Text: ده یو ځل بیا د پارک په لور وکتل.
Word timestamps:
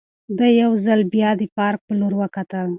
ده 0.37 0.47
یو 0.61 0.71
ځل 0.85 0.99
بیا 1.13 1.29
د 1.41 1.43
پارک 1.57 1.79
په 1.87 1.93
لور 1.99 2.13
وکتل. 2.21 2.67